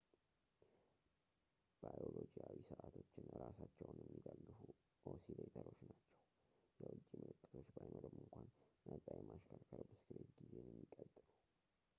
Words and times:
ባዮሎጂያዊ 1.81 2.57
ሰዓቶች 2.69 3.11
እራሳቸውን 3.35 3.99
የሚደግፉ 4.03 4.61
ኦሲሌተሮች 5.13 5.79
ናቸው፣ 5.89 6.17
የውጭ 6.83 7.07
ምልክቶች 7.23 7.67
ባይኖሩም 7.77 8.17
እንኳ 8.23 8.35
ነፃ 8.93 9.05
የማሽከርከር 9.21 9.83
ብስክሌት 9.91 10.31
ጊዜን 10.41 10.69
የሚቀጥሉ 10.73 11.25